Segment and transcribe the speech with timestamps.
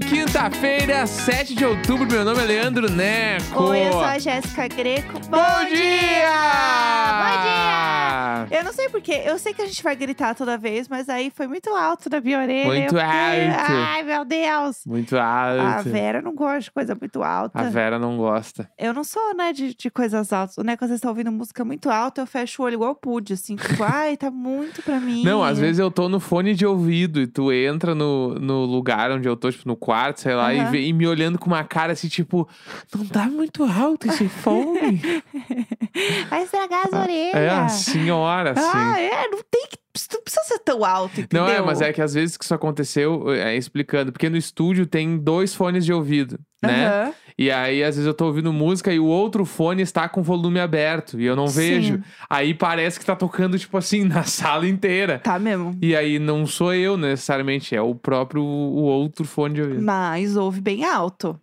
[0.00, 2.06] quinta-feira, 7 de outubro.
[2.10, 3.64] Meu nome é Leandro Neco.
[3.64, 5.18] Oi, eu sou a Jéssica Greco.
[5.28, 6.30] Bom, Bom dia!
[7.18, 7.97] Bom dia!
[8.50, 11.30] Eu não sei porquê, eu sei que a gente vai gritar toda vez, mas aí
[11.34, 12.66] foi muito alto na minha orelha.
[12.66, 13.70] Muito eu alto.
[13.70, 14.80] Ai, meu Deus.
[14.86, 15.90] Muito A alto.
[15.90, 17.58] Vera não gosta de coisa muito alta.
[17.58, 18.70] A Vera não gosta.
[18.78, 20.56] Eu não sou, né, de, de coisas altas.
[20.58, 23.32] O Neco, às vezes, tá ouvindo música muito alta, eu fecho o olho igual pude,
[23.32, 23.56] assim.
[23.56, 25.22] Tipo, ai, tá muito pra mim.
[25.24, 29.10] Não, às vezes eu tô no fone de ouvido e tu entra no, no lugar
[29.10, 30.70] onde eu tô, tipo, no quarto, sei lá, e, Aham.
[30.70, 32.48] vê- e me olhando com uma cara assim, tipo,
[32.94, 35.00] não tá muito alto esse fone.
[36.28, 37.34] Vai estragar as orelhas.
[37.34, 37.68] é a
[38.18, 38.78] senhora, assim.
[38.78, 39.78] Ah, é, não tem que.
[40.12, 41.44] Não precisa ser tão alto, entendeu?
[41.44, 44.86] Não é, mas é que às vezes que isso aconteceu, é, explicando, porque no estúdio
[44.86, 46.86] tem dois fones de ouvido, né?
[46.86, 47.14] Aham.
[47.38, 50.58] E aí, às vezes, eu tô ouvindo música e o outro fone está com volume
[50.58, 51.54] aberto e eu não Sim.
[51.54, 52.02] vejo.
[52.28, 55.20] Aí parece que tá tocando, tipo assim, na sala inteira.
[55.20, 55.78] Tá mesmo.
[55.80, 59.82] E aí não sou eu necessariamente, é o próprio o outro fone de ouvido.
[59.82, 61.38] Mas ouve bem alto.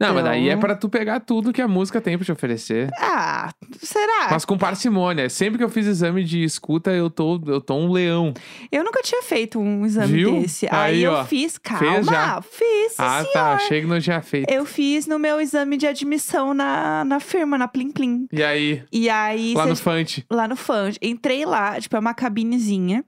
[0.00, 2.32] Não, mas daí é Então- pra tu pegar tudo que a música tem pra te
[2.32, 2.90] oferecer.
[2.98, 4.28] Ah, será?
[4.30, 5.28] Mas com parcimônia.
[5.28, 8.32] Sempre que eu fiz exame de escuta, eu tô, eu tô um leão.
[8.72, 10.40] Eu nunca tinha feito um exame Viu?
[10.40, 10.66] desse.
[10.66, 11.24] Aí, Aí, eu ó.
[11.24, 13.32] fiz, calma, fiz, ah, senhor.
[13.32, 13.52] tá.
[13.54, 14.50] Achei que não tinha feito.
[14.50, 18.26] Eu fiz no meu exame de admissão na, na firma, na Plim Plim.
[18.32, 18.82] E aí?
[18.92, 20.26] E aí, Lá cê- no Fante.
[20.30, 23.04] lá no Fund, entrei lá, tipo, é uma cabinezinha.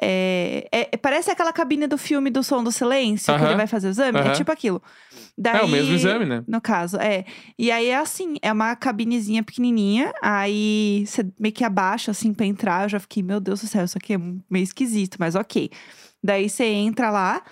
[0.00, 3.48] É, é- parece aquela cabine do filme do Som do Silêncio, que Aham.
[3.48, 4.18] ele vai fazer o exame.
[4.18, 4.28] Aham.
[4.30, 4.82] É tipo aquilo.
[5.36, 6.44] Daí, É o mesmo exame, né?
[6.46, 7.24] No caso, é.
[7.58, 12.46] E aí é assim, é uma cabinezinha pequenininha, aí você meio que abaixa assim pra
[12.46, 12.84] entrar.
[12.84, 15.70] Eu já fiquei, meu Deus do céu, isso aqui é meio esquisito, mas ok.
[16.22, 17.42] Daí você entra lá,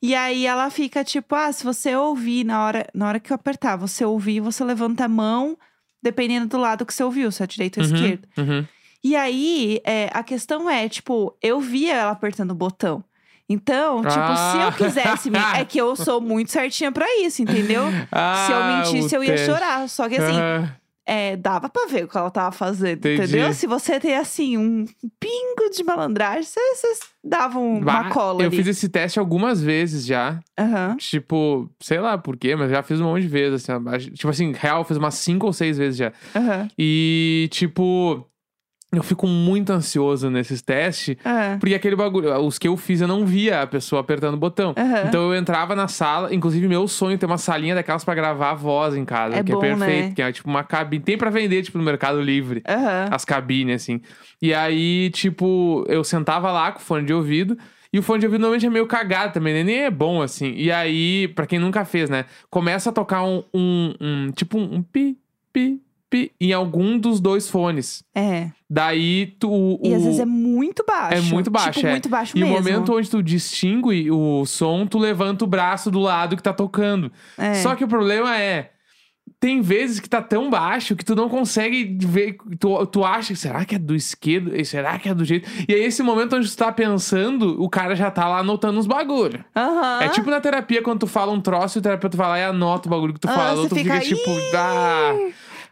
[0.00, 3.34] e aí ela fica tipo, ah, se você ouvir na hora, na hora que eu
[3.34, 5.58] apertar, você ouvir, você levanta a mão,
[6.02, 8.28] dependendo do lado que você ouviu, se é a direita ou Uhum, esquerda.
[8.38, 8.66] uhum.
[9.02, 13.04] E aí, é, a questão é, tipo, eu via ela apertando o botão.
[13.48, 14.70] Então, tipo, se Ah.
[14.70, 15.30] eu quisesse.
[15.30, 17.84] me- É que eu sou muito certinha pra isso, entendeu?
[17.90, 19.46] se eu Ah, mentisse, eu ia teste.
[19.46, 19.88] chorar.
[19.88, 20.70] Só que assim, Aham.
[21.06, 23.22] é, dava pra ver o que ela tava fazendo, Entendi.
[23.22, 23.52] entendeu?
[23.54, 24.84] Se você tem, assim, um
[25.18, 28.56] pingo de malandragem, vocês davam uma cola Eu ali.
[28.58, 30.38] fiz esse teste algumas vezes já.
[30.58, 30.96] Aham.
[30.98, 33.66] Tipo, sei lá por quê, mas já fiz um monte de vezes.
[33.70, 36.12] Assim, tipo assim, real, fiz umas cinco ou seis vezes já.
[36.36, 36.68] Aham.
[36.78, 38.26] E, tipo,
[38.90, 41.16] eu fico muito ansioso nesses testes.
[41.24, 41.58] aham.
[41.58, 44.74] Porque aquele bagulho, os que eu fiz, eu não via a pessoa apertando o botão.
[44.76, 45.04] Aham.
[45.06, 48.52] Então eu entrava na sala, inclusive meu sonho é ter uma salinha daquelas pra gravar
[48.52, 50.12] a voz em casa, É que bom, é perfeito, né?
[50.14, 53.08] que é tipo uma cabine, tem pra vender tipo no Mercado Livre, Aham.
[53.10, 54.00] as cabines assim.
[54.40, 57.58] E aí, tipo, eu sentava lá com o fone de ouvido,
[57.92, 59.62] e o fone de ouvido normalmente é meio cagado também, né?
[59.64, 60.52] nem é bom assim.
[60.56, 64.76] E aí, pra quem nunca fez, né, começa a tocar um, um, um- tipo um,
[64.76, 65.18] um pi
[65.52, 65.80] pi
[66.40, 68.02] em algum dos dois fones.
[68.14, 68.48] É.
[68.68, 71.16] Daí tu E às o- esse é muito baixo.
[71.16, 71.90] é muito baixo, Tipo, é.
[71.90, 72.54] muito baixo E mesmo.
[72.54, 76.52] o momento onde tu distingue o som, tu levanta o braço do lado que tá
[76.52, 77.10] tocando.
[77.36, 77.54] É.
[77.54, 78.70] Só que o problema é.
[79.40, 82.38] Tem vezes que tá tão baixo que tu não consegue ver.
[82.58, 84.56] Tu, tu acha, será que é do esquerdo?
[84.56, 85.48] E Será que é do jeito?
[85.68, 88.86] E aí, esse momento onde tu tá pensando, o cara já tá lá anotando uns
[88.86, 89.44] bagulho.
[89.54, 90.00] Aham.
[90.02, 92.44] É tipo na terapia, quando tu fala um troço e o terapeuta vai lá e
[92.44, 95.14] anota o bagulho que tu Ah, você Tu fica, fica, tipo, ah.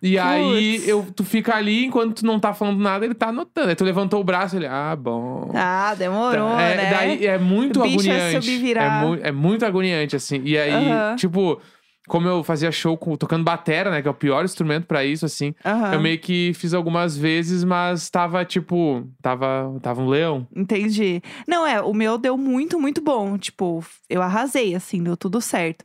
[0.02, 3.68] E aí, eu, tu fica ali, enquanto tu não tá falando nada, ele tá anotando.
[3.70, 5.50] Aí tu levantou o braço ele, ah, bom.
[5.54, 6.90] Ah, demorou, é, né?
[6.90, 8.36] Daí é muito bicho se agoniante.
[8.80, 10.42] É, mu- é muito agoniante, assim.
[10.44, 10.72] E aí,
[11.16, 11.60] tipo,
[12.06, 14.00] como eu fazia show com- tocando batera, né?
[14.02, 15.54] Que é o pior instrumento pra isso, assim.
[15.94, 20.46] Eu meio que fiz algumas vezes, mas tava, tipo, tava, tava um leão.
[20.54, 21.20] Entendi.
[21.48, 23.36] Não, é, o meu deu muito, muito bom.
[23.38, 25.84] Tipo, eu arrasei, assim, deu tudo certo.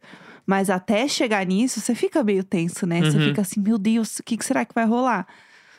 [0.51, 2.99] Mas até chegar nisso, você fica meio tenso, né?
[3.01, 3.23] Você Uhum.
[3.29, 5.25] fica assim, meu Deus, o que, que será que vai rolar?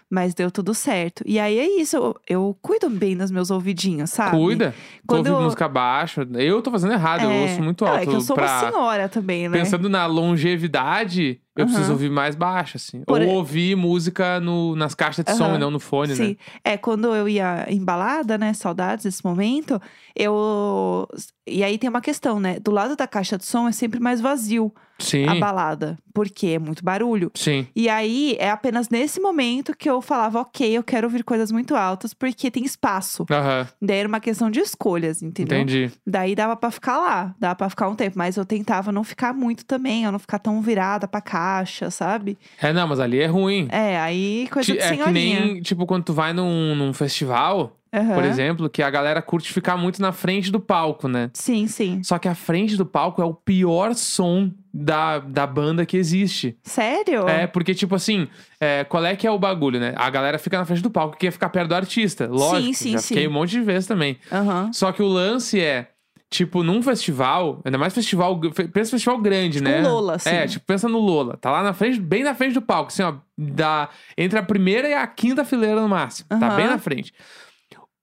[0.08, 1.22] Mas deu tudo certo.
[1.26, 4.30] E aí é isso, eu, eu cuido bem dos meus ouvidinhos, sabe?
[4.36, 4.74] Cuida.
[5.06, 6.26] Quando ouve eu- música baixa.
[6.34, 7.40] Eu tô fazendo errado, eu É.
[7.42, 8.02] ouço muito Não, alto.
[8.02, 8.44] é que eu sou pra...
[8.46, 9.58] uma senhora também, né?
[9.58, 11.72] Pensando na longevidade, eu Aham.
[11.72, 13.02] preciso ouvir mais baixo, assim.
[13.04, 15.56] Por Ou ouvir música no, nas caixas de som Aham.
[15.56, 16.28] e não no fone, Sim.
[16.28, 16.36] né?
[16.64, 18.52] É, quando eu ia em balada, né?
[18.54, 19.80] Saudades desse momento,
[20.16, 21.06] eu.
[21.46, 22.58] E aí tem uma questão, né?
[22.60, 25.26] Do lado da caixa de som é sempre mais vazio Sim.
[25.28, 27.30] a balada, porque é muito barulho.
[27.34, 27.66] Sim.
[27.74, 31.74] E aí é apenas nesse momento que eu falava, ok, eu quero ouvir coisas muito
[31.74, 33.26] altas, porque tem espaço.
[33.30, 33.66] Aham.
[33.80, 35.58] Daí era uma questão de escolhas, entendeu?
[35.58, 35.90] Entendi.
[36.06, 39.34] Daí dava pra ficar lá, dava pra ficar um tempo, mas eu tentava não ficar
[39.34, 42.38] muito também, eu não ficar tão virada pra caixa, sabe?
[42.60, 43.68] É, não, mas ali é ruim.
[43.70, 45.44] É, aí coisa Ti- de É que senhorinha.
[45.46, 48.14] nem, tipo, quando tu vai num, num festival, Aham.
[48.14, 51.30] por exemplo, que a galera curte ficar muito na frente do palco, né?
[51.34, 52.02] Sim, sim.
[52.02, 56.56] Só que a frente do palco é o pior som da, da banda que existe.
[56.62, 57.28] Sério?
[57.28, 58.26] É, porque, tipo assim,
[58.58, 59.92] é, qual é que é o bagulho, né?
[59.96, 62.26] A galera fica na frente do palco, que quer ficar perto do artista.
[62.26, 63.08] Lógico, sim, já sim.
[63.14, 64.16] fiquei um monte de vezes também.
[64.32, 64.70] Aham.
[64.72, 65.88] Só que o lance é,
[66.32, 68.40] tipo, num festival, ainda mais festival,
[68.72, 69.82] pensa festival grande, Tipo né?
[69.82, 70.30] Lola, assim.
[70.30, 71.36] É, tipo, pensa no Lola.
[71.36, 74.88] Tá lá na frente, bem na frente do palco, assim, ó, da, entre a primeira
[74.88, 76.28] e a quinta fileira no máximo.
[76.28, 76.56] Tá Aham.
[76.56, 77.12] bem na frente.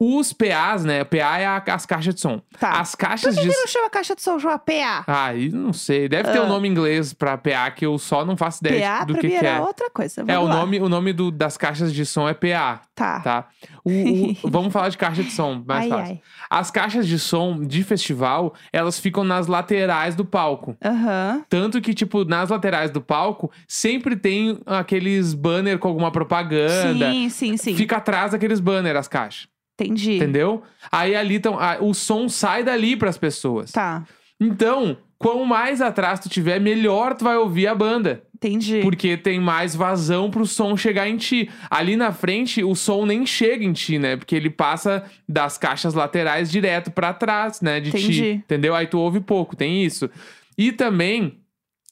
[0.02, 1.04] Os PAs, né?
[1.04, 2.42] PA é a- as caixas de som.
[2.58, 2.80] Tá.
[2.80, 5.04] As caixas Por que de que não chama caixa de som, chama PA?
[5.06, 6.08] ah, aí não sei.
[6.08, 6.48] Deve ter um Ah.
[6.48, 9.28] nome em inglês pra PA que eu só não faço ideia PA do pra que,
[9.28, 9.60] mim que era é.
[9.62, 10.22] outra coisa.
[10.22, 10.56] É, Vamos o lá.
[10.56, 13.20] nome, o nome do- das caixas de som é PA, Tá.
[13.20, 13.48] tá?
[13.84, 16.14] O- o- vamos falar de caixa de som, mais ai, fácil.
[16.16, 16.22] ai.
[16.50, 20.78] As caixas de som de festival, elas ficam nas laterais do palco.
[20.82, 21.44] Aham.
[21.50, 27.12] Tanto que, tipo, nas laterais do palco, sempre tem aqueles banner com alguma propaganda.
[27.12, 27.76] Sim, sim, sim.
[27.76, 29.48] Fica atrás daqueles banners as caixas.
[29.80, 30.16] Entendi.
[30.16, 30.64] Entendeu?
[30.92, 33.72] Aí ali tão, o som sai dali pras pessoas.
[33.72, 34.06] Tá.
[34.40, 38.24] Então, quanto mais atrás tu tiver, melhor tu vai ouvir a banda.
[38.36, 38.80] Entendi.
[38.82, 41.50] Porque tem mais vazão pro som chegar em ti.
[41.70, 44.16] Ali na frente, o som nem chega em ti, né?
[44.16, 47.82] Porque ele passa das caixas laterais direto pra trás, né?
[47.82, 47.98] De ti.
[47.98, 48.32] Entendi.
[48.32, 48.74] Entendeu?
[48.74, 50.10] Aí tu ouve pouco, tem isso.
[50.58, 51.40] E também,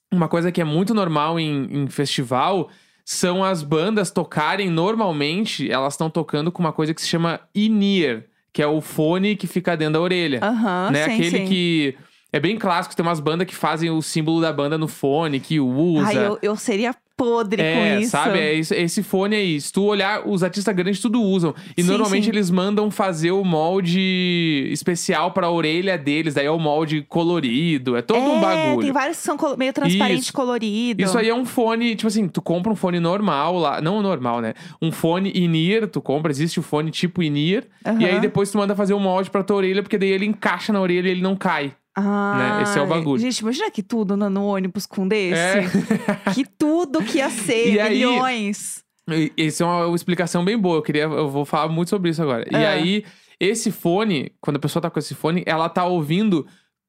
[0.09, 2.69] uma coisa que é muito normal em, em festival
[3.09, 8.25] são as bandas tocarem normalmente, elas estão tocando com uma coisa que se chama in-ear,
[8.51, 11.05] que é o fone que fica dentro da orelha Aham, né?
[11.05, 11.45] sim, Aquele sim.
[11.45, 11.97] que
[12.33, 15.57] é bem clássico, tem umas bandas que fazem o símbolo da banda no fone, que
[15.57, 16.05] usa.
[16.05, 18.11] Ai, eu, eu seria podre é, com isso.
[18.11, 18.37] sabe?
[18.39, 19.59] É isso- esse fone aí.
[19.59, 21.53] Se tu olhar, os artistas grandes tudo usam.
[21.75, 22.29] E Sim, normalmente sim.
[22.29, 26.33] eles mandam fazer o molde especial pra orelha deles.
[26.35, 27.95] Daí é o molde colorido.
[27.97, 28.81] É todo um É, bagulho.
[28.83, 30.33] tem vários que são meio transparente Isso.
[30.33, 31.01] colorido.
[31.03, 33.81] Isso aí é um fone, tipo assim, tu compra um fone normal lá.
[33.81, 34.53] Não normal, né?
[34.81, 37.63] Um fone in-ear, tu compra, existe o fone tipo in-ear.
[37.99, 40.71] E aí depois tu manda fazer o molde pra tua orelha, porque daí ele encaixa
[40.71, 41.71] na orelha e ele não cai.
[41.99, 42.63] Ah, né?
[42.63, 43.19] Esse é o bagulho.
[43.19, 45.33] Gente, imagina que tudo no, no ônibus com desse.
[45.39, 45.63] É.
[46.33, 48.83] Que tudo que ia ser, E milhões.
[49.09, 50.77] E- Isso é uma explicação bem boa.
[50.77, 52.45] Eu queria, eu vou falar muito sobre isso agora.
[52.51, 52.67] E É.
[52.67, 53.03] aí,
[53.39, 56.45] esse fone, quando a pessoa tá com esse fone, ela tá ouvindo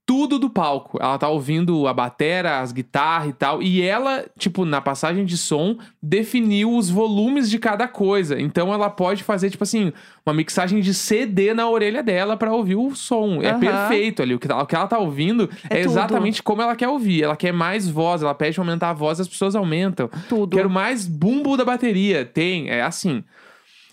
[0.08, 0.96] tudo do palco.
[0.98, 3.62] Ela tá ouvindo a batera, as guitarras e tal.
[3.62, 8.40] E ela, tipo, na passagem de som, definiu os volumes de cada coisa.
[8.40, 9.92] Então ela pode fazer, tipo assim,
[10.24, 13.42] uma mixagem de CD na orelha dela pra ouvir o som.
[13.42, 13.60] É Aham.
[13.60, 14.34] perfeito ali.
[14.34, 17.22] O que, tá- o que ela tá ouvindo é, É exatamente como ela quer ouvir.
[17.24, 20.08] Ela quer mais voz, ela pede pra aumentar a voz, as pessoas aumentam.
[20.26, 20.56] Tudo.
[20.56, 22.24] Quero mais bumbo da bateria.
[22.24, 23.22] Tem, é assim.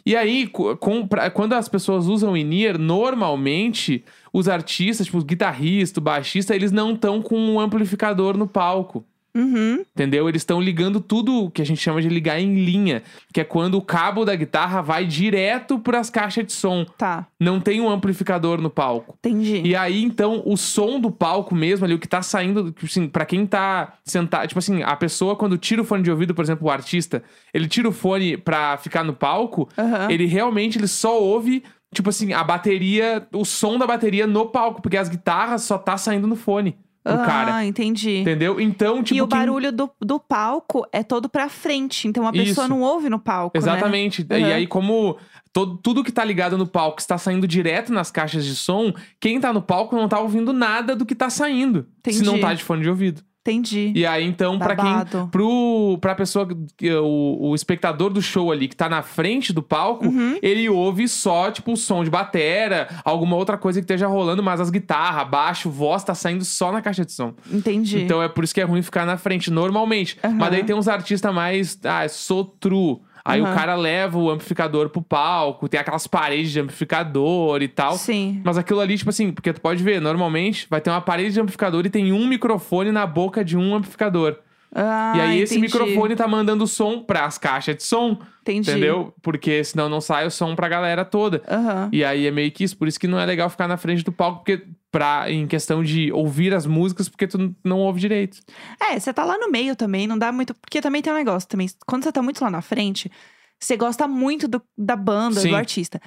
[0.06, 5.24] E aí, co- com- pra- quando as pessoas usam in-ear, normalmente os artistas, tipo, os
[5.24, 9.04] guitarristas, o baixista, eles não estão com um amplificador no palco.
[9.36, 9.84] Uhum.
[9.94, 10.30] Entendeu?
[10.30, 13.04] Eles estão ligando tudo que a gente chama de ligar em linha,
[13.34, 16.86] que é quando o cabo da guitarra vai direto para as caixas de som.
[16.98, 19.16] Tá, Não tem um amplificador no palco.
[19.20, 19.62] entendi.
[19.66, 23.26] E aí, então, o som do palco mesmo ali, o que tá saindo, assim, pra
[23.26, 26.68] quem tá sentado, tipo assim, a pessoa quando tira o fone de ouvido, por exemplo,
[26.68, 27.22] o artista,
[27.54, 30.08] ele tira o fone pra ficar no palco, Aham.
[30.10, 34.82] ele realmente ele só ouve, tipo assim, a bateria, o som da bateria no palco,
[34.82, 36.78] porque as guitarras só tá saindo no fone
[37.14, 37.66] ah, cara.
[37.66, 38.18] entendi.
[38.18, 38.60] Entendeu?
[38.60, 42.08] Então, tipo, e o quem- barulho do, do palco é todo pra frente.
[42.08, 42.68] Então a pessoa Isso.
[42.68, 43.56] não ouve no palco.
[43.58, 43.60] né?
[43.62, 44.26] Exatamente.
[44.30, 44.54] E Aham.
[44.54, 45.18] aí, como
[45.54, 49.40] todo, tudo que tá ligado no palco está saindo direto nas caixas de som, quem
[49.40, 51.86] tá no palco não tá ouvindo nada do que tá saindo.
[52.10, 52.42] Se não Entendi.
[52.42, 53.22] tá de fone de ouvido.
[53.48, 53.92] Entendi.
[53.96, 55.28] E aí, então, pra quem.
[55.30, 59.62] Pro, pra pessoa, que- o, o espectador do show ali que tá na frente do
[59.62, 60.40] palco, Uhum.
[60.42, 64.60] ele ouve só, tipo, o som de batera, alguma outra coisa que esteja rolando, mas
[64.60, 67.36] as guitarras, baixo, voz tá saindo só na caixa de som.
[67.52, 68.02] Entendi.
[68.02, 70.18] Então é por isso que é ruim ficar na frente, normalmente.
[70.24, 70.34] Aham.
[70.36, 71.78] Mas daí tem uns artistas mais.
[71.84, 72.98] Ah, sou true.
[73.26, 73.56] Aí o Aham.
[73.56, 77.98] cara leva o amplificador pro palco, tem aquelas paredes de amplificador e tal.
[77.98, 78.40] Sim.
[78.44, 81.42] Mas aquilo ali, tipo assim, porque tu pode ver, normalmente vai ter uma parede de
[81.42, 84.38] amplificador e tem um microfone na boca de um amplificador.
[84.78, 85.74] Ah, e aí esse entendi.
[85.74, 88.70] microfone tá mandando som pras caixas de som, Entendi.
[88.70, 89.14] entendeu?
[89.22, 91.42] Porque senão não sai o som pra galera toda.
[91.50, 91.90] Aham.
[91.94, 94.04] E aí é meio que isso, por isso que não é legal ficar na frente
[94.04, 94.66] do palco, porque
[94.96, 98.40] pra, em questão de ouvir as músicas, porque tu não ouve direito.
[98.82, 100.54] É, você tá lá no meio também, não dá muito.
[100.54, 101.68] Porque também tem um negócio também.
[101.86, 103.12] Quando você tá muito lá na frente,
[103.60, 105.50] você gosta muito do- da banda, Sim.
[105.50, 106.00] do artista.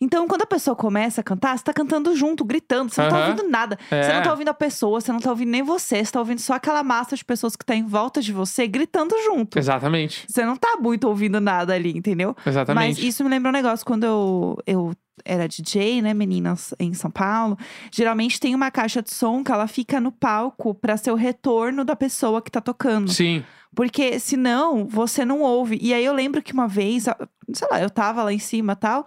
[0.00, 2.92] Então, quando a pessoa começa a cantar, você tá cantando junto, gritando.
[2.92, 3.76] Você não tá ouvindo nada.
[3.90, 4.02] É.
[4.04, 6.04] Você não tá ouvindo a pessoa, você não tá ouvindo nem você.
[6.04, 9.14] Você tá ouvindo só aquela massa de pessoas que tá em volta de você gritando
[9.24, 9.58] junto.
[9.58, 10.24] Exatamente.
[10.28, 12.36] Você não tá muito ouvindo nada ali, entendeu?
[12.46, 12.96] Exatamente.
[12.96, 13.84] Mas isso me lembra um negócio.
[13.84, 14.92] Quando eu, eu
[15.24, 17.58] era DJ, né, meninas, em São Paulo,
[17.92, 21.84] geralmente tem uma caixa de som que ela fica no palco pra ser o retorno
[21.84, 23.10] da pessoa que tá tocando.
[23.10, 23.44] Sim.
[23.74, 25.78] Porque senão você não ouve.
[25.82, 27.04] E aí eu lembro que uma vez,
[27.52, 29.04] sei lá, eu tava lá em cima e tal,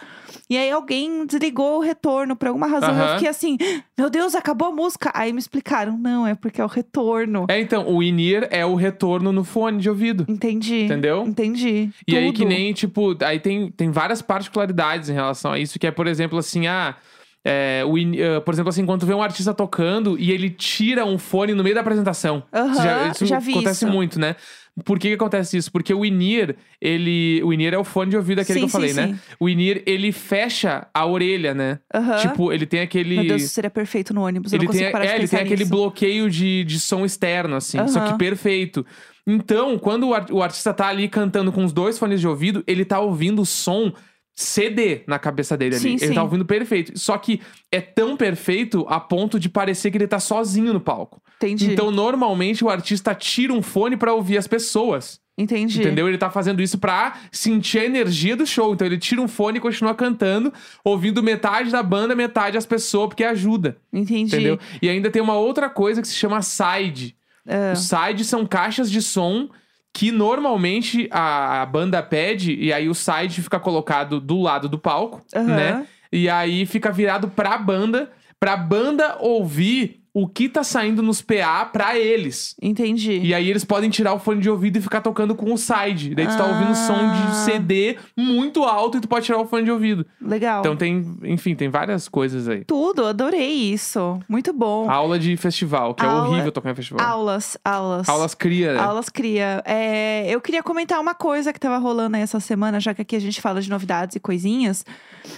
[0.49, 2.95] e aí alguém desligou o retorno por alguma razão.
[2.95, 3.57] E eu fiquei assim,
[3.97, 5.11] meu Deus, acabou a música.
[5.13, 7.45] Aí me explicaram, não, é porque é o retorno.
[7.49, 10.25] É, então, o in-ear é o retorno no fone de ouvido.
[10.27, 10.85] Entendi.
[10.85, 11.25] Entendeu?
[11.25, 11.89] Entendi.
[12.07, 12.49] E aí que Tudo.
[12.49, 16.37] nem, tipo, aí tem, tem várias particularidades em relação a isso, que é, por exemplo,
[16.37, 16.95] assim, ah,
[17.43, 21.05] é, o eh, por exemplo, assim, quando tu vê um artista tocando e ele tira
[21.05, 22.43] um fone no meio da apresentação.
[22.53, 23.93] Aham, Você já, isso já vi acontece isso.
[23.93, 24.35] muito, né?
[24.83, 25.71] Por que, que acontece isso?
[25.71, 27.41] Porque o in-ear, ele.
[27.43, 29.07] O in-ear é o fone de ouvido aquele Sim, que eu falei, sim, né?
[29.07, 29.35] sim.
[29.39, 31.79] O in-ear, ele fecha a orelha, né?
[31.93, 32.17] Aham.
[32.17, 33.15] Tipo, ele tem aquele.
[33.15, 34.53] Meu Deus, isso seria perfeito no ônibus.
[34.53, 35.69] Eu ele tem, é, ele tem aquele nisso.
[35.69, 37.77] bloqueio de, de som externo, assim.
[37.87, 38.85] Só que perfeito.
[39.25, 42.99] Então, quando o artista tá ali cantando com os dois fones de ouvido, ele tá
[42.99, 43.93] ouvindo o som
[44.39, 45.81] CD na cabeça dele ali.
[45.81, 46.13] Sim, ele sim.
[46.13, 46.97] tá ouvindo perfeito.
[46.97, 51.21] Só que é tão perfeito a ponto de parecer que ele tá sozinho no palco.
[51.37, 51.71] Entendi.
[51.71, 55.19] Então, normalmente, o artista tira um fone pra ouvir as pessoas.
[55.37, 55.81] Entendi.
[55.81, 56.07] Entendeu?
[56.07, 58.73] Ele tá fazendo isso pra sentir a energia do show.
[58.73, 60.53] Então, ele tira um fone e continua cantando,
[60.85, 63.77] ouvindo metade da banda, metade as pessoas, porque ajuda.
[63.91, 64.35] Entendi.
[64.35, 64.57] Entendeu?
[64.81, 67.13] E ainda tem uma outra coisa que se chama side.
[67.45, 69.49] Ah, Os sides são caixas de som
[69.93, 74.77] que normalmente a, a banda pede, e aí o side fica colocado do lado do
[74.77, 75.45] palco, Aham.
[75.55, 75.87] né?
[76.11, 81.65] E aí fica virado pra banda, pra banda ouvir o que tá saindo nos PA
[81.65, 82.55] pra eles.
[82.61, 83.19] Entendi.
[83.19, 86.15] E aí eles podem tirar o fone de ouvido e ficar tocando com o side.
[86.15, 87.33] Daí tu tá ouvindo som de Ah.
[87.45, 90.05] CD muito alto e tu pode tirar o fone de ouvido.
[90.21, 90.59] Legal.
[90.61, 92.63] Então tem, enfim, tem várias coisas aí.
[92.65, 94.19] Tudo, adorei isso.
[94.27, 94.89] Muito bom.
[94.89, 97.05] Aula de festival, que Aula- é horrível tocar em festival.
[97.05, 98.09] Aulas, aulas.
[98.09, 98.79] Aulas cria, né?
[98.79, 99.61] Aulas cria.
[99.65, 103.15] É, eu queria comentar uma coisa que tava rolando aí essa semana, já que aqui
[103.15, 104.83] a gente fala de novidades e coisinhas,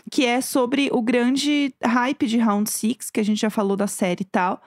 [0.09, 3.87] que é sobre o grande hype de Round Six, que a gente já falou da
[3.87, 4.60] série e tal.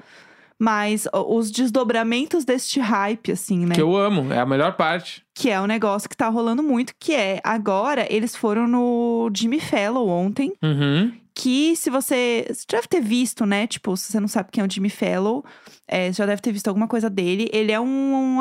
[0.59, 3.75] Mas os desdobramentos deste hype, assim, né?
[3.75, 5.25] Que eu amo, é a melhor parte.
[5.35, 9.61] Que é um negócio que tá rolando muito, que é agora eles foram no Jimmy
[9.61, 10.53] Fallon ontem.
[10.63, 11.13] Uhum.
[11.35, 12.47] Que se você.
[12.49, 13.67] Você deve ter visto, né?
[13.67, 15.43] Tipo, se você não sabe quem é o Jimmy Fallon,
[15.87, 17.49] é, você já deve ter visto alguma coisa dele.
[17.53, 17.85] Ele é um,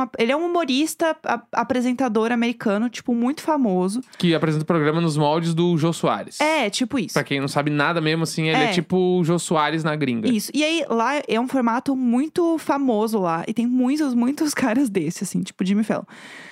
[0.02, 4.02] um- ele é um humorista, a- apresentador americano, tipo, muito famoso.
[4.18, 6.40] Que apresenta o programa nos moldes do Jô Soares.
[6.40, 7.14] É, tipo isso.
[7.14, 8.72] Pra quem não sabe nada mesmo, assim, ele é, É.
[8.72, 10.30] tipo o Jô Soares na gringa.
[10.30, 10.52] Isso.
[10.54, 13.44] E aí, lá é um formato muito famoso lá.
[13.48, 16.04] E tem muitos, muitos caras desse, assim, tipo Jimmy Fallon.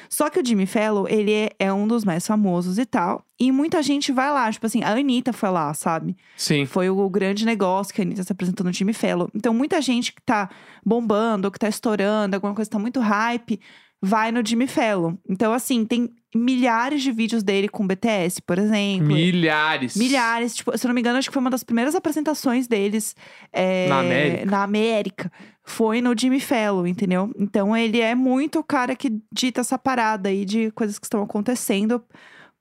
[0.10, 3.24] Só que o Jimmy Fallon, ele é, é um dos mais famosos e tal.
[3.40, 4.52] E muita gente vai lá.
[4.52, 6.18] Tipo assim, a Anitta foi lá, sabe?
[6.36, 6.66] Sim.
[6.66, 9.28] Foi o grande negócio que a Anitta se apresentou no Jimmy Fallon.
[9.34, 10.50] Então, muita gente que tá
[10.86, 13.60] bombando, ou que tá estourando, alguma coisa que tá muito hype,
[14.02, 15.16] vai no Jimmy Fallon.
[15.30, 19.08] Então, assim, tem milhares de vídeos dele com BTS, por exemplo.
[19.08, 19.96] Milhares.
[19.96, 23.16] Milhares, tipo, se eu não me engano, acho que foi uma das primeiras apresentações deles
[23.52, 24.46] é, Na América.
[24.46, 25.32] na América.
[25.64, 27.32] Foi no Jimmy Fallon, entendeu?
[27.38, 31.22] Então ele é muito o cara que dita essa parada aí de coisas que estão
[31.22, 32.02] acontecendo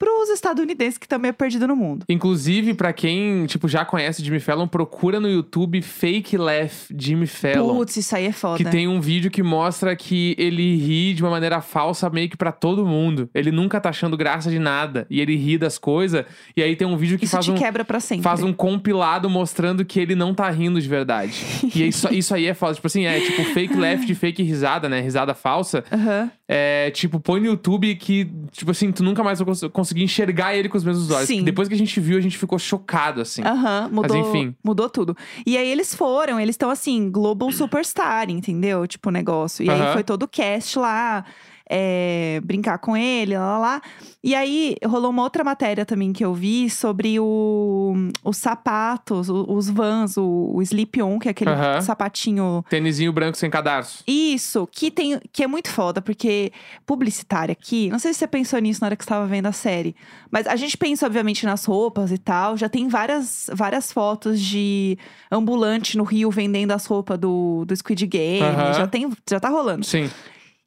[0.00, 2.06] pros estadunidenses que também é perdido no mundo.
[2.08, 7.76] Inclusive, pra quem, tipo, já conhece Jimmy Fallon, procura no YouTube Fake Laugh Jimmy Fallon.
[7.76, 8.56] Putz, isso aí é foda.
[8.56, 12.36] Que tem um vídeo que mostra que ele ri de uma maneira falsa meio que
[12.36, 13.28] pra todo mundo.
[13.34, 15.06] Ele nunca tá achando graça de nada.
[15.10, 16.24] E ele ri das coisas.
[16.56, 18.22] E aí tem um vídeo que Isso faz te um, quebra pra sempre.
[18.22, 21.34] faz um compilado mostrando que ele não tá rindo de verdade.
[21.74, 22.76] e isso, isso aí é falso.
[22.76, 25.00] Tipo assim, é tipo fake laugh de fake risada, né?
[25.02, 25.84] Risada falsa.
[25.92, 26.30] Aham.
[26.52, 30.54] É tipo, põe no YouTube que, tipo assim, tu nunca mais vai cons- conseguir enxergar
[30.54, 31.26] ele com os mesmos olhos.
[31.26, 31.42] Sim.
[31.42, 33.42] Depois que a gente viu, a gente ficou chocado, assim.
[33.42, 34.54] Aham, mudou, enfim.
[34.62, 35.16] mudou tudo.
[35.44, 38.86] E aí eles foram, eles estão assim, Global Superstar, entendeu?
[38.86, 39.64] Tipo, o negócio.
[39.64, 39.92] E aí Aham.
[39.92, 41.24] foi todo o cast lá,
[41.72, 43.82] é, brincar com ele, lá, lá, lá.
[44.24, 49.46] E aí rolou uma outra matéria também que eu vi sobre o, os sapatos, o-
[49.48, 51.50] os vans, o, o slip-on, que é aquele
[51.80, 54.02] sapatinho Tênisinho branco sem cadarço.
[54.06, 56.52] isso, que tem que é muito foda, porque
[56.84, 59.94] publicitária aqui, não sei se você pensou nisso na hora que estava vendo a série,
[60.30, 64.98] mas a gente pensa obviamente nas roupas e tal, já tem várias várias fotos de
[65.30, 68.40] ambulante no Rio vendendo as roupas do, do Squid Game,
[68.74, 69.86] já tem já tá rolando.
[69.86, 70.10] Sim.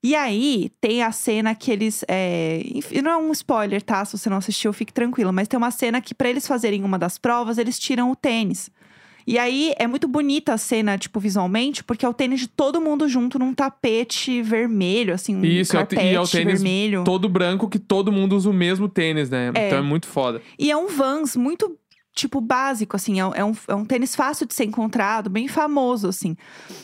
[0.03, 4.03] E aí tem a cena que eles é, enfim, não é um spoiler, tá?
[4.03, 6.99] Se você não assistiu, fique tranquilo, mas tem uma cena que pra eles fazerem uma
[6.99, 8.69] das provas, eles tiram o tênis.
[9.25, 12.81] E aí é muito bonita a cena, tipo, visualmente, porque é o tênis de todo
[12.81, 17.03] mundo junto num tapete vermelho, assim, um Isso, é carpete e é o tênis vermelho.
[17.05, 19.51] Todo branco que todo mundo usa o mesmo tênis, né?
[19.55, 19.67] É.
[19.67, 20.41] Então é muito foda.
[20.59, 21.77] E é um Vans muito,
[22.13, 23.21] tipo, básico, assim.
[23.21, 26.35] É um, é um, é um tênis fácil de ser encontrado, bem famoso, assim.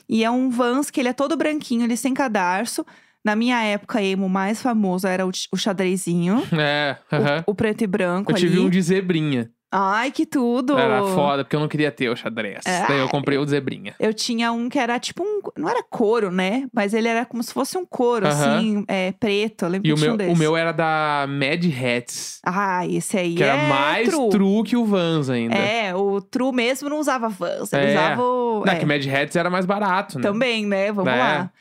[0.07, 2.85] E é um Vans que ele é todo branquinho, ele sem cadarço.
[3.23, 6.43] Na minha época, emo, o mais famoso era o, o xadrezinho.
[6.59, 7.43] É, aham.
[7.47, 8.65] o, o preto e branco Eu tive ali.
[8.65, 9.49] um de zebrinha.
[9.71, 10.75] Ai, que tudo!
[10.75, 12.65] Era foda, porque eu não queria ter o xadrez.
[12.65, 12.87] É.
[12.87, 13.93] Daí eu comprei o de zebrinha.
[13.99, 15.41] Eu tinha um que era tipo um.
[15.55, 16.63] Não era couro, né?
[16.73, 18.57] Mas ele era como se fosse um couro, Aham.
[18.57, 19.65] assim, é, preto.
[19.65, 20.39] Eu lembro E que o meu, um o desse.
[20.39, 22.39] meu era da Mad Hats.
[22.43, 24.29] Ah, esse aí Que é era mais true.
[24.31, 25.53] true que o Vans ainda.
[25.55, 27.89] É, o True mesmo não usava Vans, ele É.
[27.91, 28.63] usava o.
[28.65, 30.23] Não, é, que Mad Hats era mais barato, né?
[30.23, 30.91] Também, né?
[30.91, 31.15] Vamos É.
[31.15, 31.51] lá.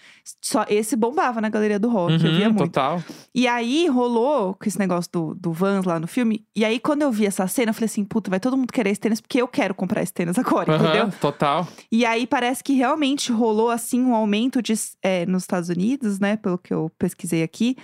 [0.43, 2.73] Só esse bombava na galeria do rock, eu via Uhum, muito.
[2.73, 3.03] total.
[3.35, 6.45] E aí rolou com esse negócio do, do Vans lá no filme.
[6.57, 8.91] E aí, quando eu vi essa cena, eu falei assim: puta, vai todo mundo querer
[8.91, 11.03] esse tênis porque eu quero comprar esse tênis agora, entendeu?
[11.05, 11.67] Aham, total.
[11.91, 16.37] E aí parece que realmente rolou assim um aumento de, é, nos Estados Unidos, né?
[16.37, 17.77] Pelo que eu pesquisei aqui,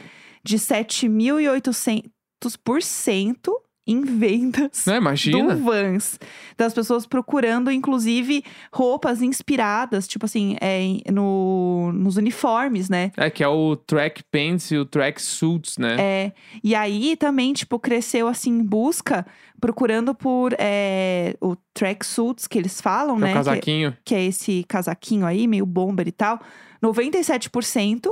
[0.43, 3.53] de 7.800%
[3.87, 4.87] em vendas.
[4.87, 5.55] Né, imagina.
[5.55, 6.19] Do Vans.
[6.57, 10.81] Das pessoas procurando, inclusive, roupas inspiradas, tipo assim, é,
[11.13, 13.13] no, nos uniformes, né?
[13.17, 15.97] É que é o track pants e o track suits, né?
[15.99, 19.27] É, e aí também, tipo, cresceu assim em busca,
[19.61, 23.31] procurando por é, o tracksuits que eles falam, Que é né?
[23.31, 23.97] o Que- casaquinho.
[24.05, 26.41] que é esse casaquinho aí, meio bomber e tal,
[26.83, 28.11] 97%.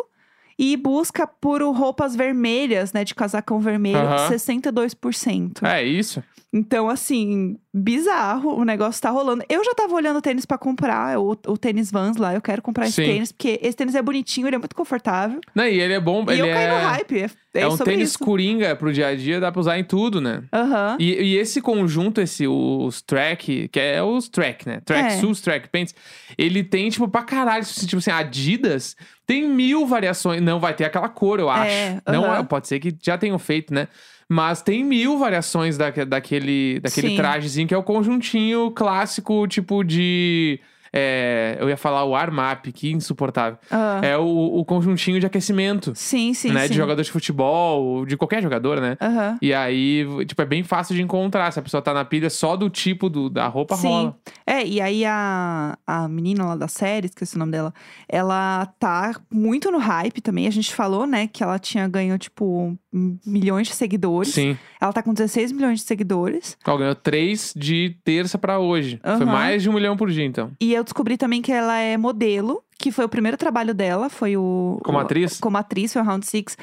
[0.64, 3.02] E busca por roupas vermelhas, né?
[3.02, 4.30] De casacão vermelho, Aham.
[4.30, 5.66] 62%.
[5.66, 6.22] É isso.
[6.54, 9.42] Então, assim, bizarro, o negócio tá rolando.
[9.48, 12.84] Eu já tava olhando tênis pra comprar, o, o tênis Vans lá, eu quero comprar
[12.84, 13.04] esse Sim.
[13.04, 15.40] tênis, porque esse tênis é bonitinho, ele é muito confortável.
[15.54, 16.26] Não, e ele é bom.
[16.28, 18.18] e ele eu caí no é, hype, é, é, é um tênis isso.
[18.18, 20.42] coringa pro dia a dia, dá pra usar em tudo, né?
[20.52, 20.98] Aham.
[21.00, 24.80] E, e esse conjunto, esse, os track, que é os track, né?
[24.84, 25.34] Track É.
[25.42, 25.94] track pants,
[26.36, 28.94] ele tem, tipo, pra caralho, tipo assim, Adidas
[29.26, 30.42] tem mil variações.
[30.42, 31.70] Não vai ter aquela cor, eu acho.
[31.72, 32.40] É, Não, aham.
[32.40, 33.88] é, pode ser que já tenham feito, né?
[34.28, 37.16] Mas tem mil variações da, daquele, daquele Sim.
[37.16, 40.60] trajezinho, que é o conjuntinho clássico, tipo de.
[40.92, 43.58] É, eu ia falar o armap, que insuportável.
[43.70, 44.00] Ah.
[44.02, 46.62] É o, o conjuntinho de aquecimento, Sim, sim, né?
[46.62, 46.68] sim.
[46.72, 48.96] De jogador de futebol, de qualquer jogador, né?
[49.00, 49.38] Aham.
[49.40, 51.50] E aí, tipo, é bem fácil de encontrar.
[51.52, 53.88] Se a pessoa tá na pilha só do tipo do, da roupa, Sim.
[53.88, 54.16] rola.
[54.46, 57.72] É, e aí a, a menina lá da série, esqueci o nome dela,
[58.08, 60.46] ela tá muito no hype também.
[60.46, 62.76] A gente falou, né, que ela tinha ganho, tipo,
[63.24, 64.34] milhões de seguidores.
[64.34, 64.56] Sim.
[64.80, 66.56] Ela tá com 16 milhões de seguidores.
[66.66, 69.00] Ela ganhou três de terça pra hoje.
[69.02, 69.24] Foi Aham.
[69.26, 70.50] mais de um milhão por dia, então.
[70.60, 74.36] E eu descobri também que ela é modelo, que foi o primeiro trabalho dela, foi
[74.36, 74.80] o.
[74.84, 75.38] Como o- atriz?
[75.40, 76.56] Como atriz, foi o Round Six.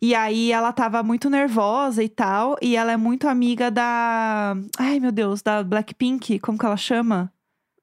[0.00, 2.56] E aí ela tava muito nervosa e tal.
[2.60, 4.56] E ela é muito amiga da.
[4.78, 7.32] Ai, meu Deus, da Blackpink, como que ela chama?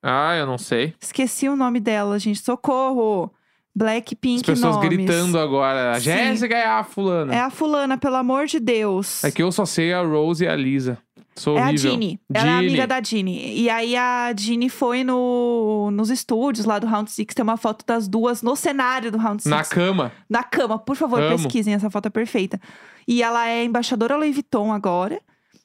[0.03, 0.93] Ah, eu não sei.
[1.01, 2.39] Esqueci o nome dela, gente.
[2.41, 3.31] Socorro!
[3.75, 4.89] Blackpink As pessoas nomes.
[4.89, 5.91] gritando agora.
[5.93, 5.99] A.
[5.99, 7.33] Jéssica é a fulana.
[7.33, 9.23] É a fulana, pelo amor de Deus.
[9.23, 10.97] É que eu só sei a Rose e a Lisa.
[11.39, 11.75] Sou É a.
[11.75, 12.19] Ginny.
[12.33, 13.57] Ela é amiga da Ginny.
[13.61, 17.33] E aí a Ginny foi no, nos estúdios lá do Round Six.
[17.33, 19.49] Tem uma foto das duas no cenário do Round Six.
[19.49, 20.11] Na cama.
[20.29, 20.77] Na cama.
[20.77, 21.37] Por favor, Amo.
[21.37, 21.73] pesquisem.
[21.73, 22.59] Essa foto é perfeita.
[23.07, 25.19] E ela é embaixadora Louis Vuitton agora.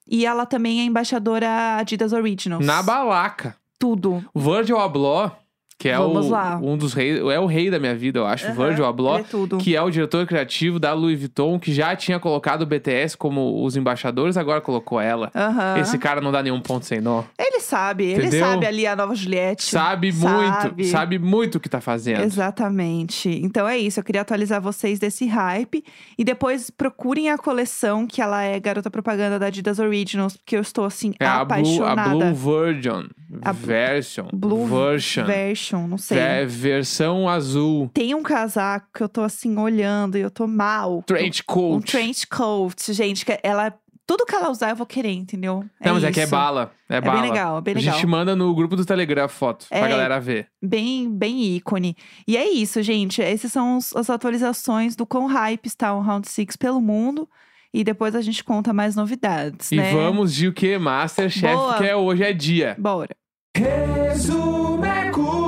[0.06, 2.64] E ela também é embaixadora Adidas Originals.
[2.64, 3.56] Na balaca.
[3.78, 4.24] Tudo.
[4.32, 5.30] O Virgil Abloh,
[5.78, 6.58] que é Vamos o, lá.
[6.62, 9.18] um dos reis, é o rei da minha vida, eu acho, Aham, Virgil Abloh.
[9.18, 9.56] ele é.
[9.58, 13.62] Que é o diretor criativo da Louis Vuitton, que já tinha colocado o BTS como
[13.64, 15.30] os embaixadores, agora colocou ela.
[15.34, 15.78] Aham.
[15.78, 17.22] Esse cara não dá nenhum ponto sem nó.
[17.38, 18.04] Ele sabe.
[18.04, 18.46] Ele Entendeu?
[18.46, 19.62] sabe ali a nova Juliette.
[19.64, 22.22] Sabe muito, sabe muito o que tá fazendo.
[22.22, 23.28] Exatamente.
[23.42, 25.84] Então é isso, eu queria atualizar vocês desse hype.
[26.16, 30.60] E depois procurem a coleção, que ela é garota propaganda da Adidas Originals, porque eu
[30.60, 32.10] estou assim, É a Blue, a apaixonada.
[32.32, 33.04] Blue Version.
[33.42, 34.26] A version.
[34.32, 35.24] Blue version.
[35.24, 36.18] Version, não sei.
[36.18, 37.90] É, versão azul.
[37.94, 41.02] Tem um casaco que eu tô assim olhando e eu tô mal.
[41.06, 41.86] Trench Um coat.
[41.92, 43.72] trench coat, gente, que ela.
[44.06, 45.64] Tudo que ela usar eu vou querer, entendeu?
[45.82, 46.30] Não, mas é que é isso.
[46.30, 46.70] bala.
[46.90, 47.22] É, É bala.
[47.22, 47.94] bem legal, é bem A legal.
[47.94, 49.88] gente manda no grupo do Telegram a foto pra É.
[49.88, 50.48] galera ver.
[50.62, 51.96] Bem, bem ícone.
[52.28, 53.22] E é isso, gente.
[53.22, 57.26] Essas são os- as atualizações do quão hype está o Round Six pelo mundo.
[57.72, 59.90] E depois a gente conta mais novidades, E né?
[59.92, 60.76] vamos de o que?
[60.78, 61.78] Masterchef, Boa.
[61.78, 62.76] que é hoje é dia.
[62.78, 63.16] Bora.
[63.56, 65.43] Resumeco!